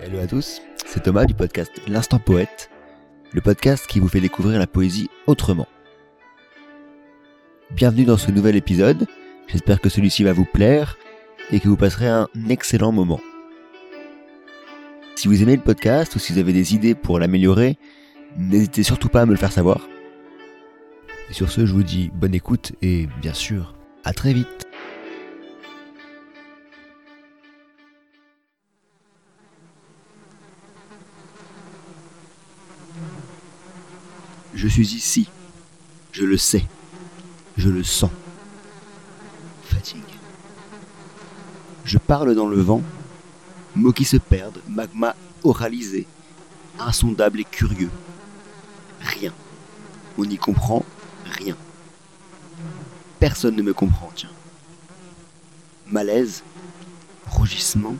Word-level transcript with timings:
Hello 0.00 0.18
à 0.20 0.26
tous, 0.26 0.62
c'est 0.84 1.02
Thomas 1.02 1.24
du 1.24 1.34
podcast 1.34 1.72
L'Instant 1.88 2.18
Poète, 2.18 2.70
le 3.32 3.40
podcast 3.40 3.86
qui 3.86 4.00
vous 4.00 4.08
fait 4.08 4.20
découvrir 4.20 4.58
la 4.58 4.66
poésie 4.66 5.10
autrement. 5.26 5.66
Bienvenue 7.70 8.04
dans 8.04 8.16
ce 8.16 8.30
nouvel 8.30 8.56
épisode, 8.56 9.06
j'espère 9.48 9.80
que 9.80 9.88
celui-ci 9.88 10.24
va 10.24 10.32
vous 10.32 10.44
plaire 10.44 10.96
et 11.50 11.60
que 11.60 11.68
vous 11.68 11.76
passerez 11.76 12.08
un 12.08 12.28
excellent 12.48 12.92
moment. 12.92 13.20
Si 15.14 15.28
vous 15.28 15.42
aimez 15.42 15.56
le 15.56 15.62
podcast 15.62 16.14
ou 16.16 16.18
si 16.18 16.32
vous 16.32 16.38
avez 16.38 16.52
des 16.52 16.74
idées 16.74 16.94
pour 16.94 17.18
l'améliorer, 17.18 17.78
n'hésitez 18.36 18.82
surtout 18.82 19.08
pas 19.08 19.22
à 19.22 19.26
me 19.26 19.32
le 19.32 19.38
faire 19.38 19.52
savoir. 19.52 19.88
Et 21.30 21.32
sur 21.32 21.50
ce, 21.50 21.66
je 21.66 21.72
vous 21.72 21.82
dis 21.82 22.10
bonne 22.14 22.34
écoute 22.34 22.72
et 22.82 23.08
bien 23.20 23.34
sûr, 23.34 23.74
à 24.04 24.12
très 24.12 24.32
vite. 24.32 24.66
Je 34.54 34.68
suis 34.68 34.94
ici. 34.94 35.28
Je 36.12 36.24
le 36.24 36.36
sais. 36.36 36.64
Je 37.56 37.68
le 37.68 37.82
sens. 37.82 38.10
Fatigue. 39.64 40.02
Je 41.84 41.98
parle 41.98 42.34
dans 42.34 42.48
le 42.48 42.60
vent. 42.60 42.82
Mots 43.74 43.92
qui 43.92 44.04
se 44.04 44.18
perdent, 44.18 44.60
magma 44.68 45.16
oralisé, 45.44 46.06
insondable 46.78 47.40
et 47.40 47.44
curieux. 47.44 47.90
Rien. 49.00 49.32
On 50.18 50.26
n'y 50.26 50.36
comprend 50.36 50.84
rien. 51.24 51.56
Personne 53.18 53.56
ne 53.56 53.62
me 53.62 53.72
comprend, 53.72 54.10
tiens. 54.14 54.30
Malaise, 55.86 56.42
rougissement, 57.26 57.96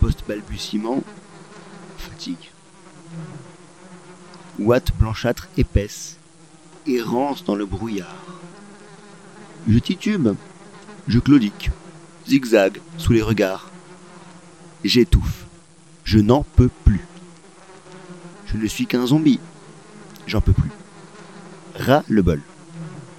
post-balbutiement, 0.00 1.02
fatigue. 1.96 2.50
Ouate 4.58 4.92
blanchâtre 4.98 5.48
épaisse, 5.56 6.16
errance 6.86 7.44
dans 7.44 7.56
le 7.56 7.66
brouillard. 7.66 8.24
Je 9.68 9.78
titube, 9.80 10.28
je 11.08 11.18
claudique, 11.18 11.70
zigzag 12.28 12.80
sous 12.96 13.12
les 13.12 13.22
regards. 13.22 13.70
J'étouffe, 14.84 15.46
je 16.04 16.20
n'en 16.20 16.44
peux 16.54 16.70
plus. 16.84 17.04
Je 18.46 18.56
ne 18.56 18.66
suis 18.68 18.86
qu'un 18.86 19.06
zombie, 19.06 19.40
j'en 20.28 20.40
peux 20.40 20.52
plus. 20.52 20.70
Ras 21.74 22.04
le 22.08 22.22
bol. 22.22 22.40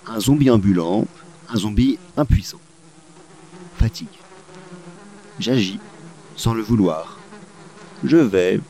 Un 0.07 0.21
zombie 0.21 0.49
ambulant, 0.49 1.05
un 1.49 1.57
zombie 1.57 1.99
impuissant. 2.15 2.61
Fatigue. 3.77 4.07
J'agis 5.39 5.81
sans 6.37 6.53
le 6.53 6.61
vouloir. 6.61 7.19
Je 8.05 8.17
vais 8.17 8.61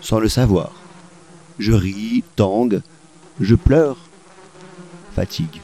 sans 0.00 0.20
le 0.20 0.28
savoir. 0.30 0.72
Je 1.60 1.72
ris, 1.72 2.24
tangue, 2.36 2.80
je 3.38 3.54
pleure. 3.54 3.98
Fatigue. 5.14 5.60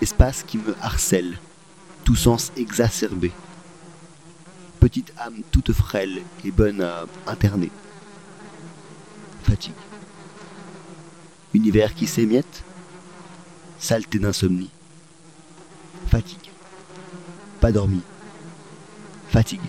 Espace 0.00 0.42
qui 0.42 0.56
me 0.56 0.74
harcèle, 0.80 1.38
tout 2.02 2.16
sens 2.16 2.50
exacerbé. 2.56 3.30
Petite 4.80 5.12
âme 5.18 5.42
toute 5.50 5.74
frêle 5.74 6.22
et 6.46 6.50
bonne 6.50 6.80
à 6.80 7.04
interner. 7.26 7.70
Fatigue. 9.42 9.74
Univers 11.52 11.94
qui 11.94 12.06
s'émiette, 12.06 12.64
saleté 13.78 14.18
d'insomnie. 14.18 14.70
Fatigue. 16.06 16.50
Pas 17.60 17.70
dormi. 17.70 18.00
Fatigue. 19.28 19.60